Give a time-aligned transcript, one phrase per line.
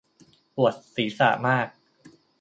[0.55, 1.67] ปวดศีรษะมาก